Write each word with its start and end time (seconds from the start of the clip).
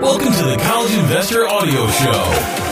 Welcome 0.00 0.32
to 0.32 0.44
the 0.44 0.56
College 0.62 0.94
Investor 0.94 1.48
Audio 1.48 1.86
Show 1.88 2.68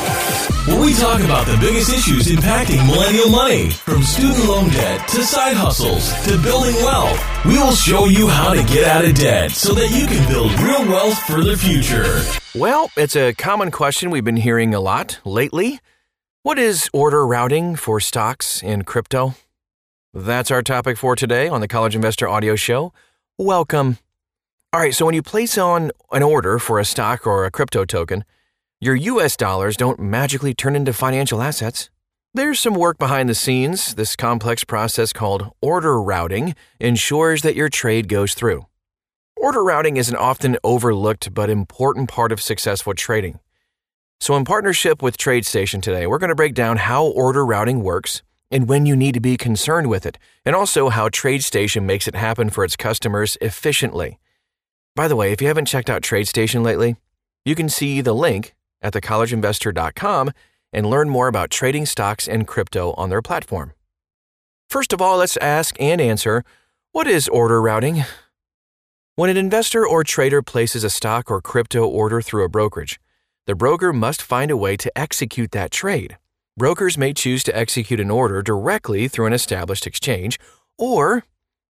where 0.67 0.80
we 0.80 0.95
talk 0.95 1.21
about 1.21 1.46
the 1.46 1.56
biggest 1.59 1.93
issues 1.93 2.27
impacting 2.27 2.85
millennial 2.87 3.30
money, 3.30 3.71
from 3.71 4.03
student 4.03 4.49
loan 4.49 4.69
debt 4.71 5.06
to 5.09 5.22
side 5.22 5.57
hustles 5.57 6.12
to 6.25 6.37
building 6.43 6.75
wealth. 6.77 7.45
We 7.45 7.57
will 7.57 7.73
show 7.73 8.07
you 8.07 8.27
how 8.27 8.53
to 8.53 8.65
get 8.65 8.85
out 8.85 9.04
of 9.04 9.15
debt 9.15 9.53
so 9.53 9.75
that 9.75 9.91
you 9.91 10.07
can 10.09 10.29
build 10.29 10.53
real 10.61 10.85
wealth 10.89 11.19
for 11.21 11.45
the 11.45 11.57
future. 11.57 12.20
Well, 12.59 12.91
it's 12.96 13.14
a 13.14 13.32
common 13.34 13.70
question 13.70 14.11
we've 14.11 14.24
been 14.24 14.36
hearing 14.36 14.74
a 14.74 14.80
lot 14.80 15.20
lately. 15.24 15.79
What 16.43 16.58
is 16.58 16.90
order 16.93 17.24
routing 17.24 17.77
for 17.77 18.00
stocks 18.00 18.61
and 18.62 18.84
crypto? 18.84 19.34
That's 20.12 20.50
our 20.50 20.62
topic 20.62 20.96
for 20.96 21.14
today 21.14 21.48
on 21.48 21.61
the 21.61 21.68
College 21.68 21.95
Investor 21.95 22.29
Audio 22.29 22.56
Show. 22.56 22.93
Welcome. 23.38 23.98
All 24.73 24.80
right, 24.80 24.95
so 24.95 25.07
when 25.07 25.14
you 25.14 25.23
place 25.23 25.57
on 25.57 25.91
an 26.12 26.23
order 26.23 26.59
for 26.59 26.79
a 26.79 26.85
stock 26.85 27.27
or 27.27 27.46
a 27.46 27.50
crypto 27.50 27.85
token, 27.85 28.25
your 28.79 28.95
US 28.95 29.36
dollars 29.36 29.75
don't 29.75 29.99
magically 29.99 30.53
turn 30.53 30.77
into 30.77 30.93
financial 30.93 31.40
assets. 31.40 31.89
There's 32.34 32.61
some 32.61 32.75
work 32.75 32.98
behind 32.98 33.31
the 33.31 33.34
scenes. 33.34 33.95
This 33.95 34.17
complex 34.17 34.64
process 34.64 35.14
called 35.14 35.50
order 35.62 36.03
routing 36.03 36.55
ensures 36.78 37.41
that 37.41 37.56
your 37.56 37.70
trade 37.70 38.06
goes 38.06 38.34
through. 38.34 38.67
Order 39.34 39.64
routing 39.64 39.97
is 39.97 40.11
an 40.11 40.17
often 40.17 40.59
overlooked 40.62 41.33
but 41.33 41.48
important 41.48 42.11
part 42.11 42.31
of 42.31 42.42
successful 42.42 42.92
trading. 42.92 43.39
So, 44.20 44.37
in 44.37 44.45
partnership 44.45 45.01
with 45.03 45.17
TradeStation 45.17 45.81
today, 45.81 46.06
we're 46.06 46.19
going 46.19 46.28
to 46.28 46.34
break 46.34 46.55
down 46.55 46.77
how 46.77 47.06
order 47.06 47.47
routing 47.47 47.83
works 47.83 48.23
and 48.51 48.69
when 48.69 48.84
you 48.84 48.95
need 48.95 49.14
to 49.14 49.20
be 49.20 49.39
concerned 49.39 49.89
with 49.89 50.05
it, 50.05 50.19
and 50.45 50.55
also 50.55 50.89
how 50.91 51.09
TradeStation 51.09 51.84
makes 51.84 52.06
it 52.06 52.14
happen 52.14 52.51
for 52.51 52.62
its 52.62 52.77
customers 52.77 53.39
efficiently. 53.41 54.19
By 54.97 55.09
the 55.09 55.17
way, 55.17 55.31
if 55.31 55.42
you 55.42 55.48
haven't 55.48 55.67
checked 55.67 55.91
out 55.91 56.00
TradeStation 56.00 56.64
lately, 56.64 56.97
you 57.45 57.55
can 57.55 57.69
see 57.69 58.00
the 58.00 58.14
link 58.14 58.55
at 58.81 58.95
thecollegeinvestor.com 58.95 60.33
and 60.73 60.87
learn 60.87 61.11
more 61.11 61.29
about 61.29 61.51
trading 61.51 61.84
stocks 61.84 62.27
and 62.27 62.47
crypto 62.47 62.95
on 62.95 63.11
their 63.11 63.20
platform. 63.20 63.75
First 64.70 64.95
of 64.95 65.03
all, 65.03 65.19
let's 65.19 65.37
ask 65.37 65.77
and 65.79 66.01
answer 66.01 66.45
what 66.93 67.07
is 67.07 67.29
order 67.29 67.61
routing? 67.61 68.05
When 69.17 69.29
an 69.29 69.37
investor 69.37 69.87
or 69.87 70.03
trader 70.03 70.41
places 70.41 70.83
a 70.83 70.89
stock 70.89 71.31
or 71.31 71.42
crypto 71.42 71.87
order 71.87 72.23
through 72.23 72.45
a 72.45 72.48
brokerage, 72.48 72.98
the 73.47 73.55
broker 73.55 73.92
must 73.92 74.23
find 74.23 74.51
a 74.51 74.57
way 74.57 74.79
to 74.79 74.98
execute 74.98 75.51
that 75.53 75.73
trade. 75.73 76.17
Brokers 76.57 76.97
may 76.97 77.13
choose 77.13 77.42
to 77.42 77.55
execute 77.55 78.01
an 78.01 78.11
order 78.11 78.41
directly 78.41 79.09
through 79.09 79.27
an 79.27 79.35
established 79.35 79.87
exchange, 79.87 80.41
or 80.79 81.25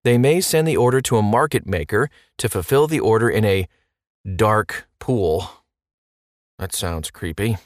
they 0.06 0.16
may 0.16 0.40
send 0.40 0.68
the 0.68 0.76
order 0.76 1.00
to 1.00 1.16
a 1.16 1.22
market 1.22 1.66
maker 1.66 2.08
to 2.38 2.48
fulfill 2.48 2.86
the 2.86 3.00
order 3.00 3.28
in 3.28 3.44
a 3.44 3.66
dark 4.36 4.86
pool. 5.00 5.50
That 6.60 6.72
sounds 6.72 7.10
creepy. 7.10 7.56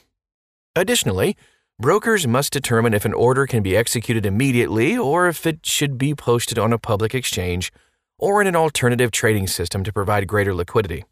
Additionally, 0.75 1.37
brokers 1.79 2.25
must 2.25 2.51
determine 2.51 2.95
if 2.95 3.05
an 3.05 3.13
order 3.13 3.45
can 3.45 3.61
be 3.61 3.77
executed 3.77 4.25
immediately 4.25 4.97
or 4.97 5.27
if 5.27 5.45
it 5.45 5.67
should 5.67 5.99
be 5.99 6.15
posted 6.15 6.57
on 6.57 6.73
a 6.73 6.79
public 6.79 7.13
exchange 7.13 7.71
or 8.17 8.41
in 8.41 8.47
an 8.47 8.55
alternative 8.55 9.11
trading 9.11 9.45
system 9.45 9.83
to 9.83 9.93
provide 9.93 10.25
greater 10.25 10.55
liquidity. 10.55 11.05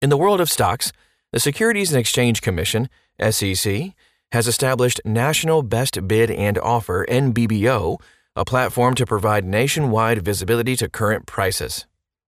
In 0.00 0.10
the 0.10 0.16
world 0.16 0.40
of 0.40 0.48
stocks, 0.48 0.92
the 1.32 1.40
Securities 1.40 1.90
and 1.90 1.98
Exchange 1.98 2.40
Commission, 2.40 2.88
SEC, 3.30 3.94
has 4.30 4.46
established 4.46 5.00
National 5.04 5.64
Best 5.64 6.06
Bid 6.06 6.30
and 6.30 6.56
Offer, 6.56 7.04
NBBO, 7.08 7.98
a 8.36 8.44
platform 8.44 8.94
to 8.94 9.06
provide 9.06 9.44
nationwide 9.44 10.22
visibility 10.22 10.76
to 10.76 10.88
current 10.88 11.26
prices. 11.26 11.86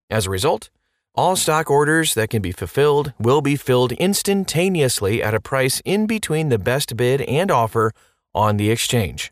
As 0.09 0.25
a 0.25 0.29
result, 0.29 0.69
all 1.15 1.35
stock 1.35 1.69
orders 1.69 2.13
that 2.15 2.29
can 2.29 2.41
be 2.41 2.51
fulfilled 2.51 3.13
will 3.19 3.41
be 3.41 3.55
filled 3.55 3.91
instantaneously 3.93 5.21
at 5.21 5.33
a 5.33 5.39
price 5.39 5.81
in 5.85 6.07
between 6.07 6.49
the 6.49 6.57
best 6.59 6.97
bid 6.97 7.21
and 7.21 7.51
offer 7.51 7.91
on 8.33 8.57
the 8.57 8.71
exchange. 8.71 9.31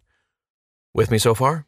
With 0.94 1.10
me 1.10 1.18
so 1.18 1.34
far? 1.34 1.66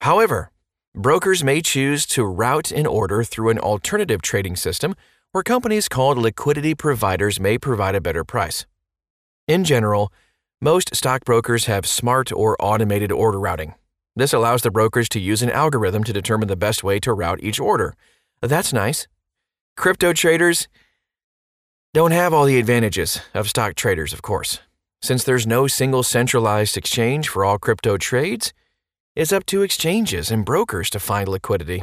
However, 0.00 0.50
brokers 0.94 1.44
may 1.44 1.60
choose 1.60 2.04
to 2.06 2.24
route 2.24 2.72
an 2.72 2.86
order 2.86 3.22
through 3.22 3.50
an 3.50 3.58
alternative 3.58 4.22
trading 4.22 4.56
system 4.56 4.94
where 5.32 5.44
companies 5.44 5.88
called 5.88 6.18
liquidity 6.18 6.74
providers 6.74 7.38
may 7.38 7.56
provide 7.58 7.94
a 7.94 8.00
better 8.00 8.24
price. 8.24 8.66
In 9.46 9.64
general, 9.64 10.12
most 10.60 10.94
stockbrokers 10.94 11.66
have 11.66 11.86
smart 11.86 12.32
or 12.32 12.56
automated 12.60 13.10
order 13.10 13.38
routing. 13.38 13.74
This 14.16 14.32
allows 14.32 14.62
the 14.62 14.70
brokers 14.70 15.08
to 15.10 15.20
use 15.20 15.42
an 15.42 15.50
algorithm 15.50 16.04
to 16.04 16.12
determine 16.12 16.48
the 16.48 16.56
best 16.56 16.84
way 16.84 17.00
to 17.00 17.12
route 17.12 17.40
each 17.42 17.60
order 17.60 17.94
that's 18.48 18.72
nice. 18.72 19.06
Crypto 19.76 20.12
traders 20.12 20.68
don't 21.92 22.12
have 22.12 22.32
all 22.32 22.44
the 22.44 22.58
advantages 22.58 23.20
of 23.34 23.48
stock 23.48 23.74
traders, 23.74 24.12
of 24.12 24.22
course. 24.22 24.60
Since 25.02 25.24
there's 25.24 25.46
no 25.46 25.66
single 25.66 26.02
centralized 26.02 26.76
exchange 26.76 27.28
for 27.28 27.44
all 27.44 27.58
crypto 27.58 27.96
trades, 27.96 28.52
it's 29.16 29.32
up 29.32 29.44
to 29.46 29.62
exchanges 29.62 30.30
and 30.30 30.44
brokers 30.44 30.88
to 30.90 31.00
find 31.00 31.28
liquidity. 31.28 31.82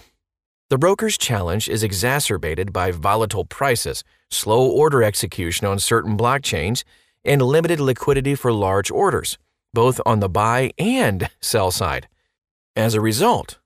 The 0.70 0.78
broker's 0.78 1.18
challenge 1.18 1.70
is 1.70 1.84
exacerbated 1.84 2.74
by 2.74 2.92
volatile 2.92 3.46
prices, 3.46 4.04
slow 4.30 4.68
order 4.68 5.04
execution 5.04 5.68
on 5.68 5.80
certain 5.80 6.18
blockchains, 6.18 6.84
and 7.28 7.42
limited 7.42 7.80
liquidity 7.80 8.34
for 8.34 8.52
large 8.52 8.90
orders, 8.90 9.38
both 9.74 10.00
on 10.06 10.20
the 10.20 10.30
buy 10.30 10.72
and 10.78 11.30
sell 11.42 11.70
side. 11.70 12.08
As 12.76 12.94
a 12.94 13.02
result, 13.02 13.60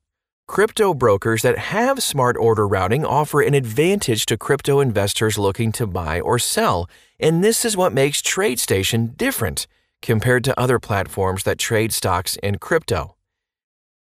Crypto 0.51 0.93
brokers 0.93 1.43
that 1.43 1.57
have 1.57 2.03
smart 2.03 2.35
order 2.35 2.67
routing 2.67 3.05
offer 3.05 3.39
an 3.39 3.53
advantage 3.53 4.25
to 4.25 4.37
crypto 4.37 4.81
investors 4.81 5.37
looking 5.37 5.71
to 5.71 5.87
buy 5.87 6.19
or 6.19 6.37
sell, 6.37 6.89
and 7.21 7.41
this 7.41 7.63
is 7.63 7.77
what 7.77 7.93
makes 7.93 8.21
TradeStation 8.21 9.15
different 9.15 9.65
compared 10.01 10.43
to 10.43 10.59
other 10.59 10.77
platforms 10.77 11.43
that 11.43 11.57
trade 11.57 11.93
stocks 11.93 12.37
and 12.43 12.59
crypto. 12.59 13.15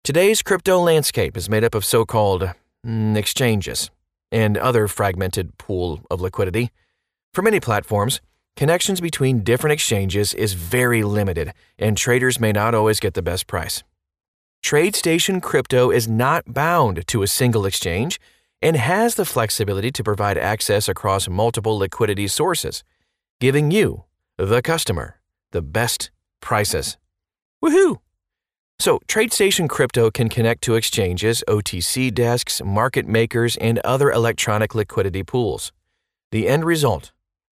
Today's 0.03 0.41
crypto 0.41 0.81
landscape 0.81 1.37
is 1.37 1.49
made 1.49 1.63
up 1.63 1.73
of 1.73 1.85
so 1.85 2.03
called 2.03 2.49
mm, 2.85 3.15
exchanges 3.15 3.89
and 4.29 4.57
other 4.57 4.89
fragmented 4.89 5.57
pool 5.57 6.01
of 6.11 6.19
liquidity. 6.19 6.71
For 7.33 7.41
many 7.41 7.61
platforms, 7.61 8.19
connections 8.55 9.01
between 9.01 9.43
different 9.43 9.73
exchanges 9.73 10.33
is 10.33 10.53
very 10.53 11.03
limited, 11.03 11.53
and 11.77 11.97
traders 11.97 12.39
may 12.39 12.51
not 12.51 12.75
always 12.75 12.99
get 12.99 13.13
the 13.13 13.21
best 13.21 13.47
price. 13.47 13.83
TradeStation 14.63 15.41
Crypto 15.41 15.91
is 15.91 16.07
not 16.07 16.53
bound 16.53 17.05
to 17.07 17.21
a 17.21 17.27
single 17.27 17.65
exchange 17.65 18.19
and 18.61 18.77
has 18.77 19.15
the 19.15 19.25
flexibility 19.25 19.91
to 19.91 20.03
provide 20.03 20.37
access 20.37 20.87
across 20.87 21.27
multiple 21.27 21.77
liquidity 21.77 22.27
sources, 22.29 22.83
giving 23.41 23.71
you, 23.71 24.05
the 24.37 24.61
customer, 24.61 25.19
the 25.51 25.61
best 25.61 26.11
prices. 26.39 26.97
Woohoo! 27.63 27.97
So, 28.79 28.99
TradeStation 29.07 29.69
Crypto 29.69 30.09
can 30.09 30.29
connect 30.29 30.63
to 30.63 30.75
exchanges, 30.75 31.43
OTC 31.47 32.13
desks, 32.13 32.61
market 32.63 33.07
makers, 33.07 33.55
and 33.57 33.79
other 33.79 34.11
electronic 34.11 34.73
liquidity 34.73 35.23
pools. 35.23 35.71
The 36.31 36.47
end 36.47 36.65
result 36.65 37.11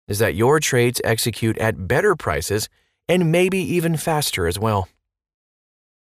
is 0.10 0.20
that 0.20 0.36
your 0.36 0.60
trades 0.60 1.00
execute 1.06 1.58
at 1.60 1.88
better 1.88 2.16
prices 2.16 2.68
and 3.08 3.32
maybe 3.32 3.60
even 3.60 3.96
faster 3.96 4.48
as 4.48 4.60
well. 4.60 4.90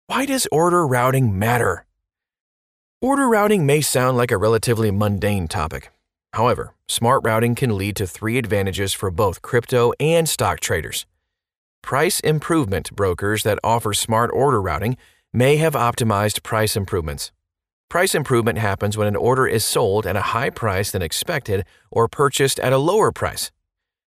Why 0.07 0.25
does 0.25 0.47
order 0.51 0.87
routing 0.87 1.37
matter? 1.37 1.85
Order 3.01 3.27
routing 3.27 3.65
may 3.65 3.81
sound 3.81 4.17
like 4.17 4.31
a 4.31 4.37
relatively 4.37 4.89
mundane 4.89 5.47
topic. 5.47 5.91
However, 6.33 6.73
smart 6.87 7.21
routing 7.23 7.55
can 7.55 7.77
lead 7.77 7.95
to 7.97 8.07
three 8.07 8.37
advantages 8.37 8.93
for 8.93 9.11
both 9.11 9.41
crypto 9.41 9.93
and 9.99 10.27
stock 10.27 10.61
traders. 10.61 11.05
Price 11.83 12.19
improvement 12.21 12.95
brokers 12.95 13.43
that 13.43 13.59
offer 13.63 13.93
smart 13.93 14.31
order 14.33 14.61
routing 14.61 14.97
may 15.33 15.57
have 15.57 15.73
optimized 15.73 16.43
price 16.43 16.75
improvements. 16.75 17.31
Price 17.89 18.15
improvement 18.15 18.57
happens 18.57 18.97
when 18.97 19.07
an 19.07 19.15
order 19.15 19.47
is 19.47 19.63
sold 19.63 20.05
at 20.05 20.15
a 20.15 20.33
high 20.33 20.49
price 20.49 20.91
than 20.91 21.01
expected 21.01 21.65
or 21.91 22.07
purchased 22.07 22.59
at 22.59 22.73
a 22.73 22.77
lower 22.77 23.11
price. 23.11 23.51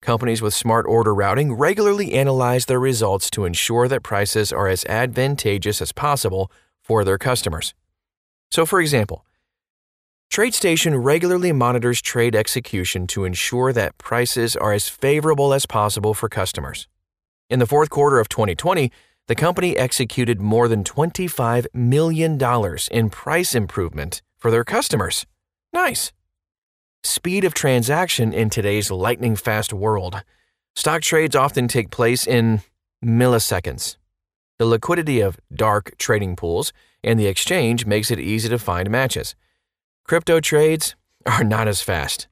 Companies 0.01 0.41
with 0.41 0.55
smart 0.55 0.87
order 0.87 1.13
routing 1.13 1.53
regularly 1.53 2.13
analyze 2.13 2.65
their 2.65 2.79
results 2.79 3.29
to 3.29 3.45
ensure 3.45 3.87
that 3.87 4.01
prices 4.01 4.51
are 4.51 4.67
as 4.67 4.83
advantageous 4.85 5.79
as 5.79 5.91
possible 5.91 6.51
for 6.81 7.03
their 7.03 7.19
customers. 7.19 7.75
So, 8.49 8.65
for 8.65 8.81
example, 8.81 9.25
TradeStation 10.33 11.03
regularly 11.03 11.51
monitors 11.51 12.01
trade 12.01 12.35
execution 12.35 13.05
to 13.07 13.25
ensure 13.25 13.71
that 13.73 13.97
prices 13.99 14.55
are 14.55 14.73
as 14.73 14.89
favorable 14.89 15.53
as 15.53 15.67
possible 15.67 16.15
for 16.15 16.27
customers. 16.27 16.87
In 17.49 17.59
the 17.59 17.67
fourth 17.67 17.91
quarter 17.91 18.19
of 18.19 18.27
2020, 18.27 18.91
the 19.27 19.35
company 19.35 19.77
executed 19.77 20.41
more 20.41 20.67
than 20.67 20.83
$25 20.83 21.67
million 21.75 22.39
in 22.89 23.09
price 23.11 23.53
improvement 23.53 24.23
for 24.39 24.49
their 24.49 24.63
customers. 24.63 25.27
Nice 25.71 26.11
speed 27.03 27.43
of 27.43 27.53
transaction 27.53 28.33
in 28.33 28.49
today's 28.49 28.91
lightning 28.91 29.35
fast 29.35 29.73
world. 29.73 30.23
Stock 30.75 31.01
trades 31.01 31.35
often 31.35 31.67
take 31.67 31.89
place 31.89 32.27
in 32.27 32.61
milliseconds. 33.03 33.97
The 34.59 34.65
liquidity 34.65 35.21
of 35.21 35.39
dark 35.53 35.97
trading 35.97 36.35
pools 36.35 36.71
and 37.03 37.19
the 37.19 37.27
exchange 37.27 37.85
makes 37.85 38.11
it 38.11 38.19
easy 38.19 38.47
to 38.49 38.59
find 38.59 38.89
matches. 38.89 39.35
Crypto 40.05 40.39
trades 40.39 40.95
are 41.25 41.43
not 41.43 41.67
as 41.67 41.81
fast. 41.81 42.27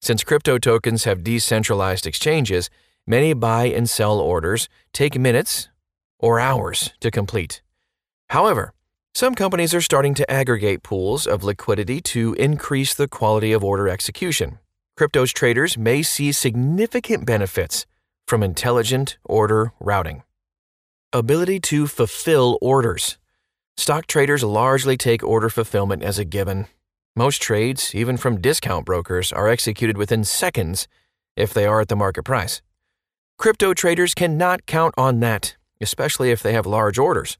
Since 0.00 0.24
crypto 0.24 0.58
tokens 0.58 1.04
have 1.04 1.24
decentralized 1.24 2.06
exchanges, 2.06 2.70
many 3.06 3.34
buy 3.34 3.66
and 3.66 3.88
sell 3.88 4.18
orders 4.18 4.68
take 4.92 5.18
minutes 5.18 5.68
or 6.18 6.38
hours 6.38 6.92
to 7.00 7.10
complete. 7.10 7.62
However, 8.30 8.72
some 9.14 9.34
companies 9.34 9.74
are 9.74 9.80
starting 9.80 10.14
to 10.14 10.30
aggregate 10.30 10.82
pools 10.82 11.26
of 11.26 11.44
liquidity 11.44 12.00
to 12.00 12.34
increase 12.34 12.94
the 12.94 13.08
quality 13.08 13.52
of 13.52 13.62
order 13.62 13.88
execution. 13.88 14.58
Crypto's 14.96 15.32
traders 15.32 15.76
may 15.76 16.02
see 16.02 16.32
significant 16.32 17.26
benefits 17.26 17.86
from 18.26 18.42
intelligent 18.42 19.18
order 19.24 19.72
routing. 19.80 20.22
Ability 21.12 21.60
to 21.60 21.86
fulfill 21.86 22.58
orders. 22.62 23.18
Stock 23.76 24.06
traders 24.06 24.42
largely 24.42 24.96
take 24.96 25.22
order 25.22 25.50
fulfillment 25.50 26.02
as 26.02 26.18
a 26.18 26.24
given. 26.24 26.66
Most 27.14 27.42
trades, 27.42 27.94
even 27.94 28.16
from 28.16 28.40
discount 28.40 28.86
brokers, 28.86 29.30
are 29.32 29.48
executed 29.48 29.98
within 29.98 30.24
seconds 30.24 30.88
if 31.36 31.52
they 31.52 31.66
are 31.66 31.82
at 31.82 31.88
the 31.88 31.96
market 31.96 32.22
price. 32.22 32.62
Crypto 33.38 33.74
traders 33.74 34.14
cannot 34.14 34.64
count 34.66 34.94
on 34.96 35.20
that, 35.20 35.56
especially 35.80 36.30
if 36.30 36.42
they 36.42 36.54
have 36.54 36.64
large 36.64 36.98
orders. 36.98 37.36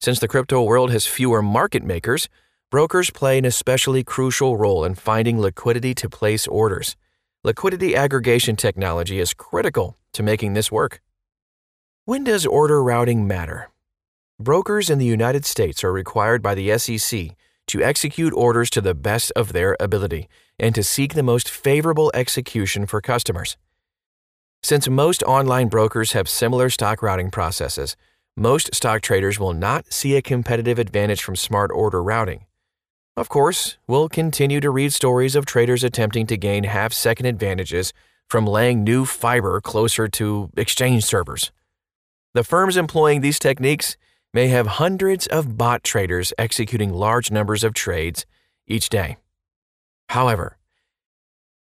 Since 0.00 0.20
the 0.20 0.28
crypto 0.28 0.62
world 0.62 0.90
has 0.90 1.06
fewer 1.06 1.42
market 1.42 1.82
makers, 1.82 2.28
brokers 2.70 3.10
play 3.10 3.38
an 3.38 3.44
especially 3.44 4.04
crucial 4.04 4.56
role 4.56 4.84
in 4.84 4.94
finding 4.94 5.40
liquidity 5.40 5.94
to 5.94 6.08
place 6.08 6.46
orders. 6.46 6.96
Liquidity 7.42 7.96
aggregation 7.96 8.56
technology 8.56 9.18
is 9.20 9.34
critical 9.34 9.96
to 10.12 10.22
making 10.22 10.54
this 10.54 10.70
work. 10.70 11.00
When 12.04 12.24
does 12.24 12.46
order 12.46 12.82
routing 12.82 13.26
matter? 13.26 13.70
Brokers 14.38 14.90
in 14.90 14.98
the 14.98 15.06
United 15.06 15.44
States 15.44 15.82
are 15.82 15.92
required 15.92 16.42
by 16.42 16.54
the 16.54 16.76
SEC 16.78 17.30
to 17.68 17.82
execute 17.82 18.32
orders 18.34 18.70
to 18.70 18.80
the 18.80 18.94
best 18.94 19.32
of 19.34 19.52
their 19.52 19.76
ability 19.80 20.28
and 20.58 20.74
to 20.74 20.82
seek 20.82 21.14
the 21.14 21.22
most 21.22 21.48
favorable 21.50 22.10
execution 22.14 22.86
for 22.86 23.00
customers. 23.00 23.56
Since 24.62 24.88
most 24.88 25.22
online 25.22 25.68
brokers 25.68 26.12
have 26.12 26.28
similar 26.28 26.70
stock 26.70 27.02
routing 27.02 27.30
processes, 27.30 27.96
most 28.36 28.74
stock 28.74 29.00
traders 29.00 29.40
will 29.40 29.54
not 29.54 29.92
see 29.92 30.14
a 30.14 30.22
competitive 30.22 30.78
advantage 30.78 31.22
from 31.22 31.36
smart 31.36 31.70
order 31.72 32.02
routing. 32.02 32.44
Of 33.16 33.30
course, 33.30 33.78
we'll 33.86 34.10
continue 34.10 34.60
to 34.60 34.70
read 34.70 34.92
stories 34.92 35.34
of 35.34 35.46
traders 35.46 35.82
attempting 35.82 36.26
to 36.26 36.36
gain 36.36 36.64
half 36.64 36.92
second 36.92 37.24
advantages 37.24 37.94
from 38.28 38.46
laying 38.46 38.84
new 38.84 39.06
fiber 39.06 39.60
closer 39.60 40.06
to 40.08 40.50
exchange 40.56 41.04
servers. 41.04 41.50
The 42.34 42.44
firms 42.44 42.76
employing 42.76 43.22
these 43.22 43.38
techniques 43.38 43.96
may 44.34 44.48
have 44.48 44.66
hundreds 44.66 45.26
of 45.28 45.56
bot 45.56 45.82
traders 45.82 46.34
executing 46.36 46.92
large 46.92 47.30
numbers 47.30 47.64
of 47.64 47.72
trades 47.72 48.26
each 48.66 48.90
day. 48.90 49.16
However, 50.10 50.58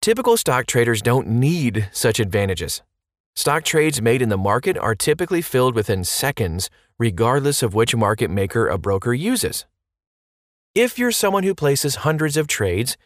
typical 0.01 0.39
stock 0.39 0.65
traders 0.65 1.03
don't 1.03 1.29
need 1.29 1.91
such 1.93 2.19
advantages. 2.19 2.81
Stock 3.35 3.65
trades 3.65 4.03
made 4.03 4.21
in 4.21 4.29
the 4.29 4.37
market 4.37 4.77
are 4.77 4.95
typically 4.95 5.41
filled 5.41 5.75
within 5.75 6.05
seconds, 6.05 6.69
regardless 6.99 7.63
of 7.63 7.75
which 7.75 7.97
market 7.97 8.31
maker 8.31 8.69
a 8.69 8.77
broker 8.77 9.15
uses. 9.15 9.65
If 10.75 10.99
you're 10.99 11.13
someone 11.13 11.43
who 11.43 11.55
places 11.55 11.97
hundreds 11.97 12.37
of 12.37 12.47
trades, 12.47 12.97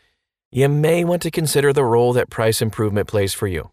you 0.50 0.68
may 0.68 1.04
want 1.04 1.22
to 1.22 1.30
consider 1.30 1.72
the 1.72 1.84
role 1.84 2.12
that 2.12 2.30
price 2.30 2.60
improvement 2.60 3.06
plays 3.08 3.34
for 3.34 3.46
you. 3.46 3.70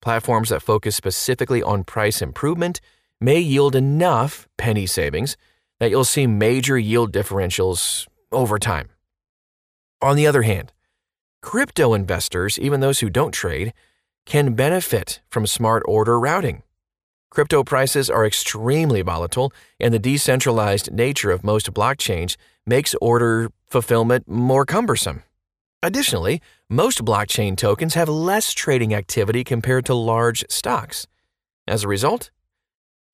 Platforms 0.00 0.48
that 0.48 0.62
focus 0.62 0.96
specifically 0.96 1.62
on 1.62 1.84
price 1.84 2.22
improvement 2.22 2.80
may 3.20 3.38
yield 3.38 3.76
enough 3.76 4.48
penny 4.56 4.86
savings 4.86 5.36
that 5.80 5.90
you'll 5.90 6.04
see 6.04 6.26
major 6.26 6.78
yield 6.78 7.12
differentials 7.12 8.06
over 8.32 8.58
time. 8.58 8.88
On 10.00 10.16
the 10.16 10.26
other 10.26 10.42
hand, 10.42 10.72
crypto 11.42 11.92
investors, 11.92 12.58
even 12.58 12.80
those 12.80 13.00
who 13.00 13.10
don't 13.10 13.32
trade, 13.32 13.74
can 14.30 14.54
benefit 14.54 15.20
from 15.28 15.44
smart 15.44 15.82
order 15.88 16.18
routing. 16.20 16.62
Crypto 17.32 17.64
prices 17.64 18.08
are 18.08 18.24
extremely 18.24 19.02
volatile, 19.02 19.52
and 19.80 19.92
the 19.92 19.98
decentralized 19.98 20.92
nature 20.92 21.32
of 21.32 21.42
most 21.42 21.74
blockchains 21.74 22.36
makes 22.64 22.94
order 23.00 23.50
fulfillment 23.66 24.28
more 24.28 24.64
cumbersome. 24.64 25.24
Additionally, 25.82 26.40
most 26.68 27.04
blockchain 27.04 27.56
tokens 27.56 27.94
have 27.94 28.08
less 28.08 28.52
trading 28.52 28.94
activity 28.94 29.42
compared 29.42 29.84
to 29.84 29.94
large 29.94 30.44
stocks. 30.48 31.08
As 31.66 31.82
a 31.82 31.88
result, 31.88 32.30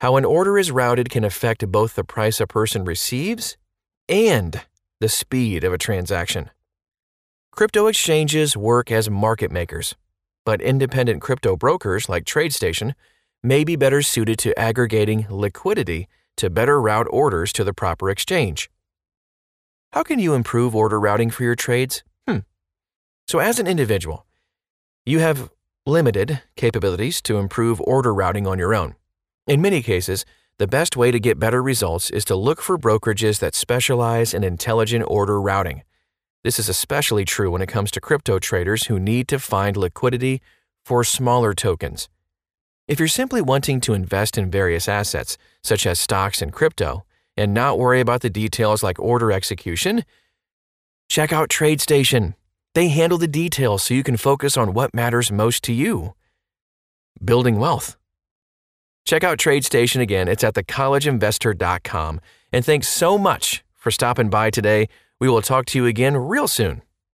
how 0.03 0.17
an 0.17 0.27
order 0.27 0.59
is 0.59 0.71
routed 0.71 1.09
can 1.09 1.25
affect 1.25 1.67
both 1.73 1.95
the 1.95 2.05
price 2.05 2.41
a 2.41 2.47
person 2.47 2.85
receives 2.85 3.57
and 4.07 4.61
the 5.01 5.09
speed 5.09 5.65
of 5.65 5.73
a 5.73 5.79
transaction. 5.79 6.51
Crypto 7.53 7.87
exchanges 7.87 8.55
work 8.55 8.91
as 8.91 9.09
market 9.09 9.51
makers 9.51 9.95
but 10.47 10.63
independent 10.63 11.21
crypto 11.21 11.57
brokers 11.57 12.09
like 12.09 12.25
TradeStation 12.25 12.95
may 13.43 13.65
be 13.65 13.77
better 13.77 14.01
suited 14.01 14.39
to 14.39 14.59
aggregating 14.59 15.27
liquidity 15.29 16.09
to 16.37 16.49
better 16.49 16.81
route 16.81 17.09
orders 17.11 17.53
to 17.53 17.65
the 17.65 17.75
proper 17.75 18.09
exchange. 18.09 18.71
How 19.93 20.05
can 20.05 20.21
you 20.21 20.35
improve 20.35 20.75
order 20.75 21.01
routing 21.01 21.31
for 21.31 21.43
your 21.43 21.57
trades? 21.57 22.05
Hmm. 22.29 22.39
So, 23.27 23.41
as 23.41 23.59
an 23.59 23.67
individual, 23.67 24.25
you 25.05 25.19
have 25.19 25.51
limited 25.85 26.43
capabilities 26.57 27.21
to 27.23 27.39
improve 27.39 27.81
order 27.81 28.15
routing 28.15 28.47
on 28.47 28.59
your 28.59 28.75
own. 28.75 28.95
In 29.47 29.61
many 29.61 29.83
cases, 29.83 30.25
the 30.59 30.67
best 30.67 30.97
way 30.97 31.11
to 31.11 31.19
get 31.19 31.41
better 31.41 31.63
results 31.63 32.09
is 32.11 32.25
to 32.27 32.37
look 32.37 32.63
for 32.63 32.79
brokerages 32.79 33.41
that 33.41 33.55
specialize 33.55 34.33
in 34.33 34.45
intelligent 34.45 35.05
order 35.09 35.41
routing. 35.41 35.83
This 36.47 36.61
is 36.61 36.69
especially 36.69 37.25
true 37.25 37.51
when 37.51 37.61
it 37.61 37.67
comes 37.67 37.91
to 37.91 38.01
crypto 38.01 38.39
traders 38.39 38.85
who 38.85 39.01
need 39.01 39.27
to 39.27 39.41
find 39.41 39.77
liquidity 39.77 40.41
for 40.85 41.03
smaller 41.03 41.53
tokens. 41.53 42.09
If 42.87 43.01
you're 43.01 43.09
simply 43.09 43.43
wanting 43.43 43.81
to 43.81 43.95
invest 43.95 44.39
in 44.39 44.49
various 44.49 44.89
assets, 44.89 45.39
such 45.65 45.89
as 45.89 45.99
stocks 45.99 46.41
and 46.41 46.53
crypto, 46.53 47.05
and 47.37 47.53
not 47.53 47.81
worry 47.81 47.99
about 47.99 48.21
the 48.21 48.31
details 48.31 48.85
like 48.85 49.01
order 49.01 49.33
execution, 49.33 50.05
check 51.09 51.33
out 51.33 51.49
TradeStation. 51.49 52.35
They 52.75 52.91
handle 52.91 53.19
the 53.19 53.27
details 53.27 53.83
so 53.83 53.95
you 53.95 54.05
can 54.05 54.17
focus 54.17 54.57
on 54.57 54.73
what 54.73 54.95
matters 54.95 55.33
most 55.33 55.65
to 55.65 55.73
you 55.73 56.15
building 57.25 57.59
wealth. 57.59 57.97
Check 59.05 59.25
out 59.25 59.39
TradeStation 59.39 60.01
again. 60.01 60.29
It's 60.29 60.45
at 60.45 60.55
thecollegeinvestor.com. 60.55 62.21
And 62.53 62.65
thanks 62.65 62.87
so 62.87 63.19
much 63.19 63.65
for 63.75 63.91
stopping 63.91 64.31
by 64.31 64.51
today. 64.51 64.89
We 65.19 65.31
will 65.31 65.41
talk 65.41 65.65
to 65.67 65.79
you 65.79 65.87
again 65.87 66.15
real 66.15 66.47
soon. 66.47 66.83